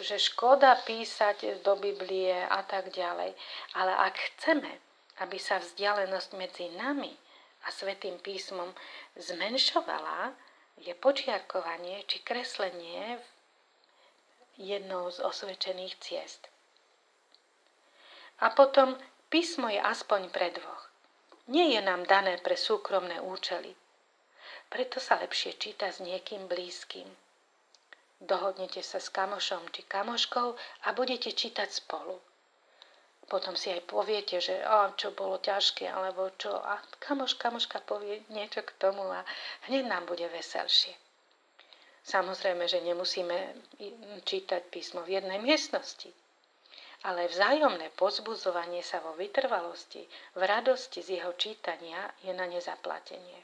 že 0.05 0.21
škoda 0.21 0.77
písať 0.85 1.65
do 1.65 1.73
Biblie 1.81 2.45
a 2.45 2.61
tak 2.61 2.93
ďalej. 2.93 3.33
Ale 3.73 3.93
ak 4.05 4.13
chceme, 4.13 4.69
aby 5.25 5.41
sa 5.41 5.57
vzdialenosť 5.57 6.29
medzi 6.37 6.69
nami 6.77 7.09
a 7.65 7.73
Svetým 7.73 8.21
písmom 8.21 8.69
zmenšovala, 9.17 10.37
je 10.77 10.93
počiarkovanie 10.95 12.03
či 12.07 12.19
kreslenie 12.19 13.19
jednou 14.57 15.11
z 15.11 15.19
osvedčených 15.19 15.95
ciest. 15.99 16.47
A 18.39 18.51
potom 18.51 18.99
písmo 19.31 19.71
je 19.71 19.79
aspoň 19.79 20.29
pre 20.31 20.51
dvoch. 20.51 20.91
Nie 21.47 21.71
je 21.75 21.81
nám 21.81 22.03
dané 22.03 22.37
pre 22.39 22.57
súkromné 22.59 23.21
účely– 23.21 23.75
preto 24.69 24.97
sa 24.99 25.21
lepšie 25.21 25.55
číta 25.61 25.87
s 25.93 26.01
niekým 26.01 26.49
blízkym. 26.49 27.05
Dohodnete 28.19 28.81
sa 28.81 28.97
s 28.97 29.13
kamošom 29.13 29.69
či 29.69 29.85
kamoškou 29.85 30.47
a 30.57 30.87
budete 30.91 31.31
čítať 31.31 31.69
spolu. 31.69 32.17
Potom 33.25 33.57
si 33.57 33.73
aj 33.73 33.89
poviete, 33.89 34.37
že 34.37 34.53
o, 34.61 34.93
čo 34.93 35.09
bolo 35.09 35.41
ťažké, 35.41 35.89
alebo 35.89 36.29
čo. 36.37 36.53
A 36.53 36.77
kamoš, 37.01 37.41
kamoška 37.41 37.81
povie 37.81 38.21
niečo 38.29 38.61
k 38.61 38.77
tomu 38.77 39.01
a 39.01 39.25
hneď 39.65 39.89
nám 39.89 40.05
bude 40.05 40.29
veselšie. 40.29 40.93
Samozrejme, 42.05 42.69
že 42.69 42.85
nemusíme 42.85 43.33
čítať 44.21 44.69
písmo 44.69 45.01
v 45.01 45.17
jednej 45.17 45.41
miestnosti. 45.41 46.13
Ale 47.01 47.25
vzájomné 47.25 47.89
pozbudzovanie 47.97 48.85
sa 48.85 49.01
vo 49.01 49.17
vytrvalosti, 49.17 50.05
v 50.37 50.41
radosti 50.45 51.01
z 51.01 51.21
jeho 51.21 51.33
čítania 51.33 52.05
je 52.21 52.33
na 52.33 52.45
nezaplatenie. 52.45 53.41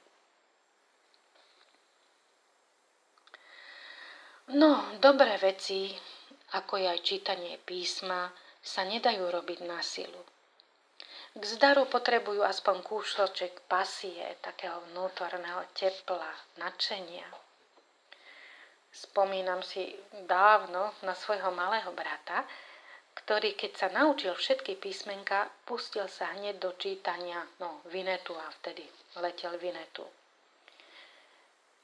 No, 4.53 4.97
dobré 5.01 5.37
veci, 5.41 5.93
ako 6.53 6.77
je 6.77 6.87
aj 6.89 6.99
čítanie 7.05 7.55
písma, 7.61 8.29
sa 8.61 8.85
nedajú 8.85 9.25
robiť 9.27 9.65
na 9.65 9.81
silu. 9.81 10.21
K 11.31 11.43
zdaru 11.47 11.87
potrebujú 11.87 12.43
aspoň 12.43 12.83
kúšoček 12.83 13.65
pasie, 13.65 14.35
takého 14.43 14.83
vnútorného 14.91 15.63
tepla, 15.71 16.27
nadšenia. 16.59 17.25
Spomínam 18.91 19.63
si 19.63 19.95
dávno 20.27 20.91
na 21.07 21.15
svojho 21.15 21.55
malého 21.55 21.95
brata, 21.95 22.43
ktorý 23.15 23.55
keď 23.55 23.71
sa 23.75 23.87
naučil 23.95 24.35
všetky 24.35 24.75
písmenka, 24.75 25.47
pustil 25.63 26.07
sa 26.11 26.35
hneď 26.35 26.59
do 26.59 26.75
čítania, 26.75 27.39
no, 27.63 27.79
Vinetu 27.87 28.35
a 28.35 28.47
vtedy 28.59 28.83
letel 29.23 29.55
Vinetu. 29.55 30.03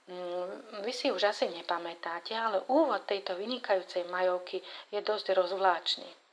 Mm, 0.07 0.83
vy 0.83 0.91
si 0.91 1.11
už 1.11 1.23
asi 1.23 1.51
nepamätáte, 1.51 2.31
ale 2.31 2.63
úvod 2.67 3.03
tejto 3.03 3.35
vynikajúcej 3.35 4.07
majovky 4.07 4.63
je 4.91 4.99
dosť 5.03 5.35
rozvláčny. 5.35 6.26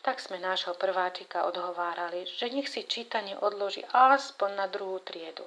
Tak 0.00 0.16
sme 0.20 0.40
nášho 0.40 0.72
prváčika 0.74 1.44
odhovárali, 1.44 2.24
že 2.24 2.48
nech 2.48 2.68
si 2.72 2.88
čítanie 2.88 3.36
odloží 3.36 3.84
aspoň 3.92 4.50
na 4.56 4.66
druhú 4.66 4.98
triedu. 5.04 5.44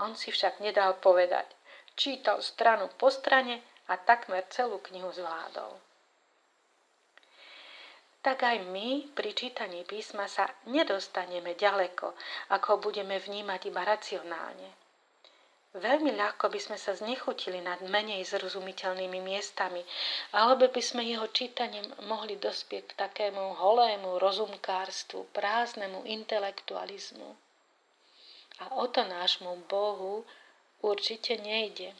On 0.00 0.16
si 0.16 0.32
však 0.32 0.64
nedal 0.64 0.96
povedať. 0.98 1.44
Čítal 1.92 2.40
stranu 2.40 2.88
po 2.96 3.12
strane 3.12 3.60
a 3.92 4.00
takmer 4.00 4.48
celú 4.48 4.80
knihu 4.80 5.12
zvládol 5.12 5.92
tak 8.22 8.46
aj 8.46 8.62
my 8.70 9.10
pri 9.18 9.34
čítaní 9.34 9.82
písma 9.82 10.30
sa 10.30 10.46
nedostaneme 10.70 11.58
ďaleko, 11.58 12.14
ako 12.54 12.78
budeme 12.78 13.18
vnímať 13.18 13.60
iba 13.66 13.82
racionálne. 13.82 14.81
Veľmi 15.72 16.12
ľahko 16.12 16.52
by 16.52 16.60
sme 16.60 16.76
sa 16.76 16.92
znechutili 16.92 17.64
nad 17.64 17.80
menej 17.80 18.28
zrozumiteľnými 18.28 19.24
miestami, 19.24 19.80
alebo 20.36 20.68
by 20.68 20.82
sme 20.84 21.00
jeho 21.00 21.24
čítaním 21.32 21.88
mohli 22.04 22.36
dospieť 22.36 22.92
k 22.92 22.98
takému 23.08 23.56
holému 23.56 24.20
rozumkárstvu, 24.20 25.32
prázdnemu 25.32 26.04
intelektualizmu. 26.04 27.28
A 28.60 28.64
o 28.76 28.84
to 28.84 29.00
nášmu 29.00 29.64
Bohu 29.64 30.28
určite 30.84 31.40
nejde. 31.40 31.96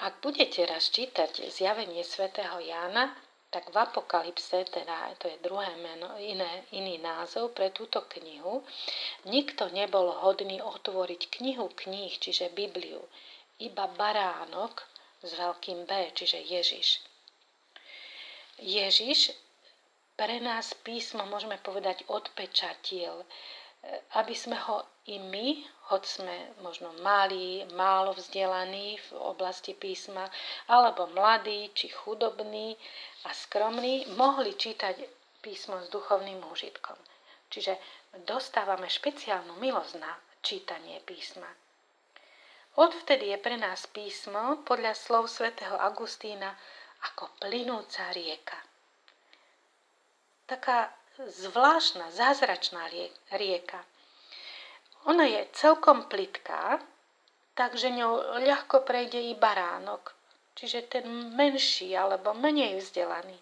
Ak 0.00 0.24
budete 0.24 0.64
raz 0.64 0.88
čítať 0.88 1.52
zjavenie 1.52 2.00
svätého 2.00 2.58
Jána, 2.64 3.12
tak 3.54 3.70
v 3.70 3.78
Apokalypse, 3.78 4.66
teda 4.66 5.14
to 5.22 5.30
je 5.30 5.38
druhé 5.38 5.78
meno, 5.78 6.10
iné, 6.18 6.66
iný 6.74 6.98
názov 6.98 7.54
pre 7.54 7.70
túto 7.70 8.02
knihu, 8.18 8.66
nikto 9.30 9.70
nebol 9.70 10.10
hodný 10.26 10.58
otvoriť 10.58 11.30
knihu 11.38 11.70
kníh, 11.70 12.10
čiže 12.18 12.50
Bibliu, 12.50 12.98
iba 13.62 13.86
baránok 13.94 14.82
s 15.22 15.38
veľkým 15.38 15.86
B, 15.86 16.10
čiže 16.18 16.42
Ježiš. 16.42 16.98
Ježiš 18.58 19.38
pre 20.18 20.42
nás 20.42 20.74
písmo, 20.82 21.22
môžeme 21.30 21.54
povedať, 21.62 22.02
odpečatil, 22.10 23.22
aby 24.18 24.34
sme 24.34 24.58
ho 24.66 24.82
i 25.06 25.18
my, 25.20 25.62
hoď 25.92 26.02
sme 26.06 26.36
možno 26.64 26.88
malí, 27.04 27.66
málo 27.76 28.16
vzdelaní 28.16 28.96
v 28.96 29.08
oblasti 29.20 29.76
písma, 29.76 30.30
alebo 30.66 31.06
mladí 31.12 31.68
či 31.76 31.92
chudobní 31.92 32.78
a 33.24 33.30
skromní, 33.32 34.06
mohli 34.16 34.54
čítať 34.54 34.96
písmo 35.40 35.80
s 35.80 35.88
duchovným 35.88 36.40
úžitkom. 36.52 36.96
Čiže 37.48 37.76
dostávame 38.24 38.88
špeciálnu 38.88 39.60
milosť 39.60 39.94
na 40.00 40.12
čítanie 40.40 41.00
písma. 41.04 41.48
Odvtedy 42.74 43.30
je 43.30 43.38
pre 43.38 43.54
nás 43.54 43.86
písmo, 43.86 44.64
podľa 44.66 44.98
slov 44.98 45.30
svätého 45.30 45.78
Agustína, 45.78 46.58
ako 47.06 47.30
plynúca 47.38 48.10
rieka. 48.10 48.58
Taká 50.50 50.90
zvláštna, 51.16 52.10
zázračná 52.10 52.90
rieka. 53.30 53.80
Ona 55.06 55.24
je 55.28 55.46
celkom 55.54 56.10
plitká, 56.10 56.82
takže 57.54 57.94
ňou 57.94 58.42
ľahko 58.42 58.82
prejde 58.82 59.20
i 59.20 59.38
baránok, 59.38 60.16
čiže 60.54 60.90
ten 60.90 61.06
menší 61.34 61.94
alebo 61.94 62.34
menej 62.34 62.78
vzdelaný. 62.78 63.38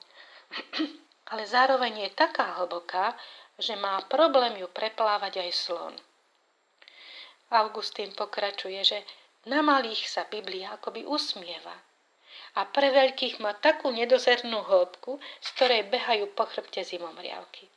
Ale 1.32 1.46
zároveň 1.48 2.08
je 2.08 2.10
taká 2.12 2.60
hlboká, 2.60 3.16
že 3.56 3.76
má 3.76 4.00
problém 4.08 4.56
ju 4.60 4.68
preplávať 4.68 5.44
aj 5.44 5.50
slon. 5.52 5.94
Augustín 7.52 8.12
pokračuje, 8.16 8.80
že 8.84 8.98
na 9.44 9.60
malých 9.60 10.08
sa 10.08 10.24
Biblia 10.24 10.72
akoby 10.76 11.04
usmieva 11.04 11.76
a 12.52 12.68
pre 12.68 12.92
veľkých 12.92 13.40
má 13.40 13.56
takú 13.56 13.88
nedozernú 13.88 14.60
hĺbku, 14.64 15.16
z 15.40 15.48
ktorej 15.56 15.88
behajú 15.88 16.28
po 16.36 16.44
chrbte 16.44 16.84
zimomriavky. 16.84 17.68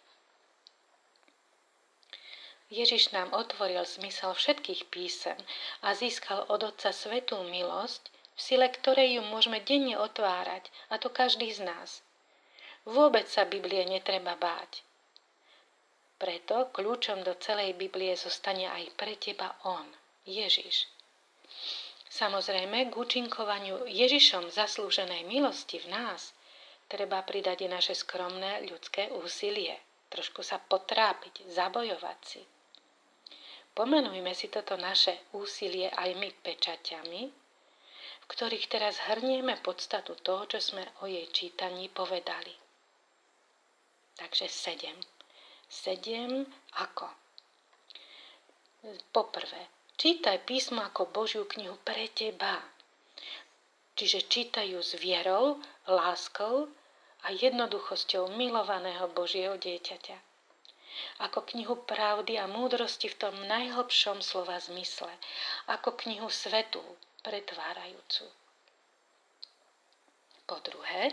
Ježiš 2.67 3.15
nám 3.15 3.31
otvoril 3.31 3.85
zmysel 3.85 4.33
všetkých 4.33 4.89
písem 4.89 5.37
a 5.85 5.95
získal 5.95 6.43
od 6.49 6.65
Otca 6.65 6.91
svetú 6.91 7.39
milosť, 7.47 8.09
v 8.35 8.39
sile 8.39 8.67
ktorej 8.67 9.17
ju 9.17 9.21
môžeme 9.31 9.63
denne 9.63 9.95
otvárať, 9.95 10.67
a 10.91 10.99
to 10.99 11.07
každý 11.07 11.47
z 11.55 11.63
nás. 11.63 12.03
Vôbec 12.83 13.25
sa 13.31 13.47
Biblie 13.47 13.81
netreba 13.87 14.35
báť. 14.35 14.83
Preto 16.19 16.69
kľúčom 16.71 17.23
do 17.23 17.35
celej 17.39 17.75
Biblie 17.75 18.15
zostane 18.15 18.67
aj 18.71 18.93
pre 18.95 19.15
teba 19.15 19.55
On, 19.63 19.87
Ježiš. 20.27 20.87
Samozrejme, 22.11 22.87
k 22.87 22.93
účinkovaniu 22.95 23.83
Ježišom 23.91 24.47
zaslúženej 24.47 25.27
milosti 25.27 25.83
v 25.83 25.91
nás 25.91 26.31
treba 26.87 27.19
pridať 27.25 27.65
i 27.65 27.71
naše 27.71 27.91
skromné 27.91 28.63
ľudské 28.71 29.11
úsilie. 29.11 29.75
Trošku 30.07 30.39
sa 30.39 30.61
potrápiť, 30.61 31.51
zabojovať 31.51 32.19
si. 32.23 32.41
Pomenujme 33.75 34.31
si 34.31 34.47
toto 34.47 34.79
naše 34.79 35.27
úsilie 35.35 35.91
aj 35.91 36.15
my 36.15 36.31
pečaťami, 36.39 37.44
ktorých 38.25 38.65
teraz 38.67 38.97
hrnieme 39.05 39.57
podstatu 39.61 40.17
toho, 40.19 40.49
čo 40.49 40.57
sme 40.57 40.83
o 41.01 41.09
jej 41.09 41.25
čítaní 41.29 41.89
povedali. 41.93 42.53
Takže 44.15 44.49
sedem. 44.49 44.97
Sedem 45.69 46.45
ako? 46.81 47.07
Poprvé, 49.09 49.91
čítaj 49.97 50.45
písmo 50.45 50.81
ako 50.81 51.09
Božiu 51.09 51.43
knihu 51.49 51.77
pre 51.81 52.09
teba. 52.13 52.61
Čiže 53.95 54.27
čítajú 54.27 54.77
s 54.81 54.97
vierou, 54.99 55.57
láskou 55.87 56.69
a 57.25 57.33
jednoduchosťou 57.33 58.33
milovaného 58.33 59.09
Božieho 59.13 59.57
dieťaťa 59.57 60.17
ako 61.19 61.43
knihu 61.51 61.75
pravdy 61.83 62.39
a 62.39 62.47
múdrosti 62.47 63.11
v 63.11 63.19
tom 63.19 63.35
najhlbšom 63.43 64.23
slova 64.23 64.55
zmysle, 64.63 65.11
ako 65.67 65.91
knihu 66.07 66.31
svetu 66.31 66.79
pretvárajúcu. 67.25 68.29
Po 70.45 70.61
druhé, 70.61 71.09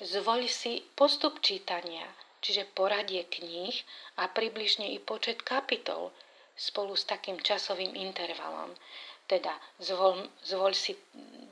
zvoľ 0.00 0.48
si 0.48 0.80
postup 0.96 1.44
čítania, 1.44 2.08
čiže 2.40 2.64
poradie 2.72 3.28
kníh 3.28 3.76
a 4.16 4.32
približne 4.32 4.88
i 4.96 4.98
počet 4.98 5.44
kapitol 5.44 6.08
spolu 6.56 6.96
s 6.96 7.04
takým 7.04 7.36
časovým 7.36 7.92
intervalom. 7.92 8.72
Teda 9.28 9.52
zvoľ, 9.76 10.24
zvoľ 10.40 10.72
si 10.72 10.96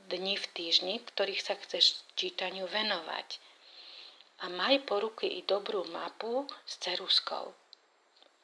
dni 0.09 0.33
v 0.33 0.45
týždni, 0.57 0.95
ktorých 1.05 1.45
sa 1.45 1.53
chceš 1.61 2.01
čítaniu 2.17 2.65
venovať 2.65 3.37
a 4.41 4.49
maj 4.49 4.81
po 4.89 4.97
ruky 4.97 5.29
i 5.37 5.45
dobrú 5.45 5.85
mapu 5.93 6.49
s 6.65 6.81
ceruskou, 6.81 7.53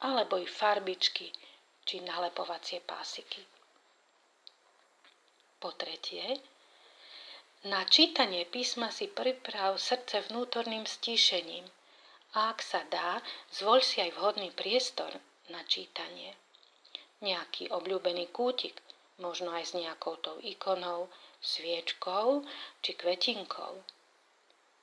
alebo 0.06 0.38
i 0.38 0.46
farbičky 0.46 1.34
či 1.82 2.02
nalepovacie 2.06 2.78
pásiky. 2.86 3.42
Po 5.64 5.72
tretie, 5.72 6.44
na 7.64 7.88
čítanie 7.88 8.44
písma 8.44 8.92
si 8.92 9.08
priprav 9.08 9.80
srdce 9.80 10.28
vnútorným 10.28 10.84
stíšením 10.84 11.64
a 12.36 12.52
ak 12.52 12.60
sa 12.60 12.84
dá, 12.92 13.24
zvoľ 13.56 13.80
si 13.80 14.04
aj 14.04 14.12
vhodný 14.20 14.52
priestor 14.52 15.16
na 15.48 15.64
čítanie. 15.64 16.36
Nejaký 17.24 17.72
obľúbený 17.72 18.28
kútik, 18.36 18.76
možno 19.24 19.56
aj 19.56 19.72
s 19.72 19.74
nejakou 19.80 20.20
tou 20.20 20.36
ikonou, 20.44 21.08
sviečkou 21.40 22.44
či 22.84 22.92
kvetinkou 23.00 23.80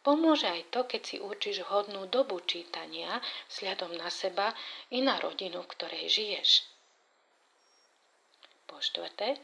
Pomôže 0.00 0.48
aj 0.48 0.72
to, 0.72 0.88
keď 0.88 1.02
si 1.04 1.16
určíš 1.20 1.60
hodnú 1.68 2.08
dobu 2.08 2.40
čítania 2.48 3.20
vzhľadom 3.52 4.00
na 4.00 4.08
seba 4.08 4.56
i 4.88 5.04
na 5.04 5.20
rodinu, 5.20 5.60
v 5.60 5.70
ktorej 5.76 6.08
žiješ. 6.08 6.64
Po 8.64 8.80
štvrté, 8.80 9.36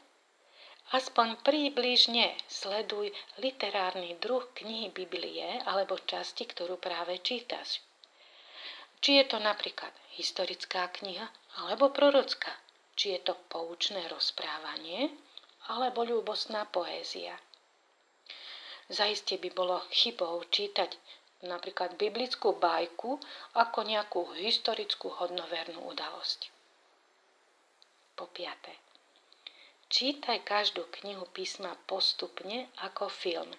aspoň 0.95 1.43
príbližne 1.43 2.39
sleduj 2.47 3.11
literárny 3.43 4.15
druh 4.23 4.47
knihy 4.55 4.95
Biblie 4.95 5.59
alebo 5.67 5.99
časti, 5.99 6.47
ktorú 6.47 6.79
práve 6.79 7.19
čítaš. 7.19 7.83
Či 9.03 9.23
je 9.23 9.25
to 9.27 9.39
napríklad 9.43 9.91
historická 10.15 10.87
kniha 10.95 11.27
alebo 11.67 11.91
prorocká, 11.91 12.55
či 12.95 13.19
je 13.19 13.21
to 13.27 13.35
poučné 13.51 14.07
rozprávanie 14.07 15.11
alebo 15.67 16.07
ľúbostná 16.07 16.71
poézia. 16.71 17.35
Zaiste 18.87 19.35
by 19.43 19.51
bolo 19.51 19.83
chybou 19.91 20.39
čítať 20.47 20.95
napríklad 21.43 21.99
biblickú 21.99 22.55
bajku 22.55 23.19
ako 23.59 23.79
nejakú 23.83 24.23
historickú 24.39 25.11
hodnovernú 25.11 25.91
udalosť. 25.91 26.49
Po 28.15 28.31
piaté. 28.31 28.86
Čítaj 29.87 30.43
každú 30.43 30.91
knihu 30.99 31.31
písma 31.31 31.79
postupne 31.87 32.67
ako 32.83 33.07
film. 33.07 33.55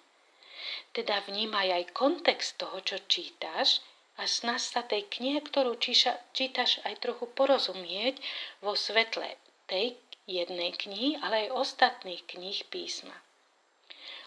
Teda 0.92 1.24
vnímaj 1.24 1.72
aj 1.72 1.84
kontext 1.96 2.60
toho, 2.60 2.84
čo 2.84 3.00
čítaš 3.08 3.80
a 4.20 4.28
snaž 4.28 4.60
sa 4.60 4.84
tej 4.84 5.08
knihe, 5.08 5.40
ktorú 5.40 5.80
číša, 5.80 6.20
čítaš 6.36 6.84
aj 6.84 7.00
trochu 7.00 7.32
porozumieť 7.32 8.20
vo 8.60 8.76
svetle 8.76 9.40
tej 9.64 9.96
jednej 10.28 10.76
knihy, 10.76 11.16
ale 11.24 11.48
aj 11.48 11.56
ostatných 11.56 12.20
kníh 12.28 12.60
písma. 12.68 13.16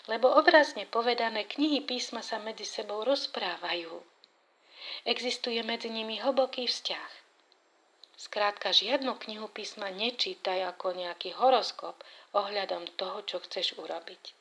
Lebo 0.09 0.33
obrazne 0.33 0.89
povedané, 0.89 1.45
knihy 1.45 1.85
písma 1.85 2.25
sa 2.25 2.41
medzi 2.41 2.65
sebou 2.65 3.05
rozprávajú. 3.05 3.93
Existuje 5.05 5.61
medzi 5.61 5.93
nimi 5.93 6.17
hlboký 6.17 6.65
vzťah. 6.65 7.11
Skrátka, 8.21 8.69
žiadnu 8.69 9.17
knihu 9.17 9.49
písma 9.49 9.89
nečítaj 9.89 10.77
ako 10.77 10.93
nejaký 10.93 11.33
horoskop 11.41 11.97
ohľadom 12.37 12.85
toho, 12.93 13.25
čo 13.25 13.41
chceš 13.41 13.73
urobiť. 13.81 14.37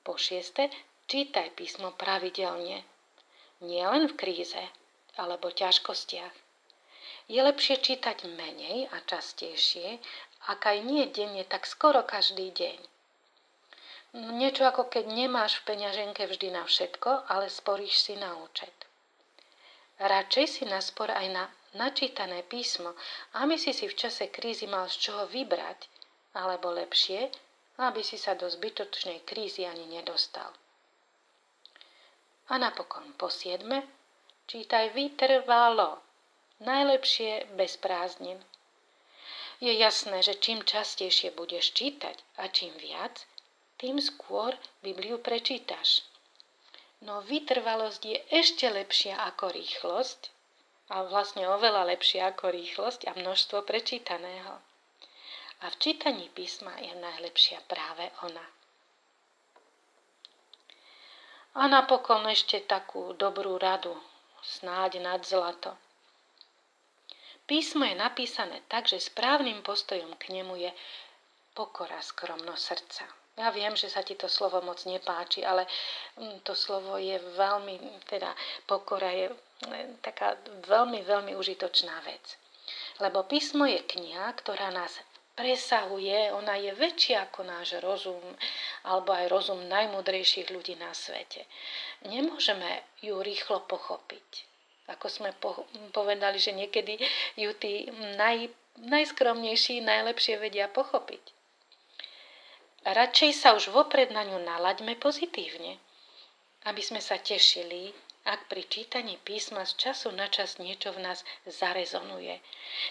Po 0.00 0.16
šieste, 0.16 0.72
čítaj 1.04 1.52
písmo 1.52 1.92
pravidelne. 1.92 2.80
Nie 3.60 3.84
len 3.92 4.08
v 4.08 4.16
kríze 4.16 4.64
alebo 5.20 5.52
ťažkostiach. 5.52 6.32
Je 7.28 7.40
lepšie 7.44 7.76
čítať 7.84 8.24
menej 8.24 8.88
a 8.88 9.04
častejšie, 9.04 10.00
ak 10.48 10.64
aj 10.64 10.78
nie 10.80 11.04
denne, 11.12 11.44
tak 11.44 11.68
skoro 11.68 12.00
každý 12.08 12.48
deň. 12.56 12.78
Niečo 14.32 14.64
ako 14.64 14.88
keď 14.88 15.12
nemáš 15.12 15.60
v 15.60 15.76
peňaženke 15.76 16.24
vždy 16.24 16.56
na 16.56 16.64
všetko, 16.64 17.28
ale 17.28 17.52
sporíš 17.52 18.00
si 18.00 18.16
na 18.16 18.32
účet. 18.40 18.89
Radšej 20.00 20.46
si 20.48 20.64
naspor 20.64 21.12
aj 21.12 21.28
na 21.28 21.44
načítané 21.76 22.40
písmo, 22.42 22.96
aby 23.36 23.60
si 23.60 23.76
si 23.76 23.84
v 23.84 23.94
čase 23.94 24.32
krízy 24.32 24.64
mal 24.64 24.88
z 24.88 24.96
čoho 24.96 25.28
vybrať, 25.28 25.86
alebo 26.32 26.72
lepšie, 26.72 27.28
aby 27.78 28.00
si 28.00 28.16
sa 28.16 28.32
do 28.32 28.48
zbytočnej 28.48 29.28
krízy 29.28 29.68
ani 29.68 29.84
nedostal. 29.86 30.50
A 32.48 32.58
napokon 32.58 33.12
po 33.14 33.28
siedme, 33.28 33.84
čítaj 34.48 34.96
vytrvalo, 34.96 36.00
najlepšie 36.64 37.52
bez 37.54 37.76
prázdnin. 37.76 38.40
Je 39.60 39.76
jasné, 39.76 40.24
že 40.24 40.40
čím 40.40 40.64
častejšie 40.64 41.36
budeš 41.36 41.76
čítať 41.76 42.16
a 42.40 42.48
čím 42.48 42.72
viac, 42.80 43.28
tým 43.76 44.00
skôr 44.00 44.56
Bibliu 44.80 45.20
prečítaš. 45.20 46.08
No 47.00 47.24
vytrvalosť 47.24 48.02
je 48.04 48.18
ešte 48.28 48.68
lepšia 48.68 49.16
ako 49.32 49.56
rýchlosť 49.56 50.28
a 50.92 51.06
vlastne 51.08 51.48
oveľa 51.48 51.88
lepšia 51.96 52.28
ako 52.34 52.52
rýchlosť 52.52 53.08
a 53.08 53.16
množstvo 53.16 53.64
prečítaného. 53.64 54.60
A 55.60 55.66
v 55.72 55.76
čítaní 55.80 56.28
písma 56.28 56.76
je 56.76 56.92
najlepšia 56.92 57.64
práve 57.64 58.04
ona. 58.20 58.44
A 61.56 61.66
napokon 61.66 62.28
ešte 62.28 62.60
takú 62.62 63.16
dobrú 63.16 63.56
radu, 63.56 63.96
snáď 64.44 65.00
nad 65.00 65.24
zlato. 65.24 65.76
Písmo 67.48 67.82
je 67.82 67.98
napísané 67.98 68.62
tak, 68.70 68.86
že 68.86 69.02
správnym 69.02 69.64
postojom 69.66 70.14
k 70.20 70.36
nemu 70.36 70.68
je 70.68 70.70
pokora 71.56 71.98
skromnosť 71.98 72.62
srdca. 72.62 73.19
Ja 73.40 73.48
viem, 73.48 73.72
že 73.72 73.88
sa 73.88 74.04
ti 74.04 74.20
to 74.20 74.28
slovo 74.28 74.60
moc 74.60 74.84
nepáči, 74.84 75.40
ale 75.40 75.64
mm, 76.20 76.44
to 76.44 76.52
slovo 76.52 77.00
je 77.00 77.16
veľmi, 77.16 78.04
teda 78.04 78.28
pokora 78.68 79.08
je 79.16 79.32
mm, 79.32 80.04
taká 80.04 80.36
veľmi, 80.68 81.00
veľmi 81.00 81.32
užitočná 81.32 82.04
vec. 82.04 82.36
Lebo 83.00 83.24
písmo 83.24 83.64
je 83.64 83.80
kniha, 83.80 84.28
ktorá 84.36 84.68
nás 84.68 85.00
presahuje, 85.40 86.36
ona 86.36 86.60
je 86.60 86.76
väčšia 86.76 87.32
ako 87.32 87.40
náš 87.48 87.80
rozum, 87.80 88.20
alebo 88.84 89.16
aj 89.16 89.32
rozum 89.32 89.64
najmudrejších 89.72 90.52
ľudí 90.52 90.76
na 90.76 90.92
svete. 90.92 91.48
Nemôžeme 92.04 92.84
ju 93.00 93.16
rýchlo 93.24 93.64
pochopiť. 93.64 94.44
Ako 94.92 95.08
sme 95.08 95.32
po, 95.32 95.64
povedali, 95.96 96.36
že 96.36 96.52
niekedy 96.52 97.00
ju 97.40 97.50
tí 97.56 97.88
naj, 98.20 98.52
najskromnejší 98.84 99.80
najlepšie 99.80 100.36
vedia 100.36 100.68
pochopiť. 100.68 101.39
Radšej 102.80 103.36
sa 103.36 103.52
už 103.52 103.76
vopred 103.76 104.08
na 104.08 104.24
ňu 104.24 104.40
nalaďme 104.40 104.96
pozitívne, 104.96 105.76
aby 106.64 106.80
sme 106.80 106.96
sa 106.96 107.20
tešili, 107.20 107.92
ak 108.24 108.48
pri 108.48 108.64
čítaní 108.64 109.20
písma 109.20 109.68
z 109.68 109.76
času 109.76 110.08
na 110.16 110.32
čas 110.32 110.56
niečo 110.56 110.96
v 110.96 111.04
nás 111.04 111.20
zarezonuje, 111.44 112.40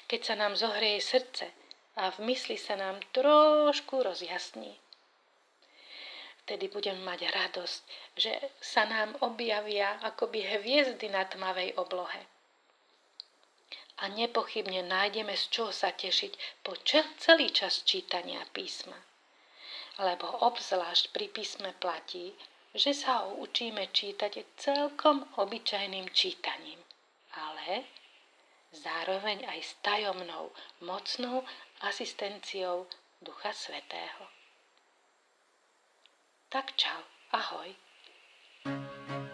keď 0.05 0.21
sa 0.21 0.35
nám 0.37 0.53
zohreje 0.53 1.01
srdce 1.01 1.49
a 1.97 2.13
v 2.13 2.21
mysli 2.29 2.53
sa 2.53 2.77
nám 2.77 3.01
trošku 3.17 4.05
rozjasní. 4.05 4.77
Vtedy 6.45 6.69
budem 6.69 7.01
mať 7.01 7.25
radosť, 7.33 7.81
že 8.13 8.33
sa 8.61 8.85
nám 8.85 9.17
objavia 9.25 9.97
akoby 10.05 10.45
hviezdy 10.53 11.09
na 11.09 11.25
tmavej 11.25 11.73
oblohe. 11.81 12.29
A 14.05 14.05
nepochybne 14.05 14.85
nájdeme 14.85 15.33
z 15.33 15.49
čoho 15.49 15.73
sa 15.73 15.89
tešiť 15.89 16.61
po 16.61 16.77
celý 17.17 17.49
čas 17.49 17.81
čítania 17.89 18.45
písma 18.53 19.08
lebo 19.99 20.27
obzvlášť 20.47 21.11
pri 21.11 21.27
písme 21.27 21.75
platí, 21.77 22.31
že 22.71 22.95
sa 22.95 23.27
ho 23.27 23.43
učíme 23.43 23.91
čítať 23.91 24.45
celkom 24.55 25.27
obyčajným 25.35 26.07
čítaním, 26.15 26.79
ale 27.35 27.83
zároveň 28.71 29.43
aj 29.49 29.59
s 29.59 29.71
tajomnou, 29.83 30.55
mocnou 30.81 31.43
asistenciou 31.83 32.87
Ducha 33.19 33.51
Svetého. 33.51 34.23
Tak 36.49 36.73
čau, 36.79 37.03
ahoj. 37.35 37.75
thank 38.65 39.09
you 39.09 39.28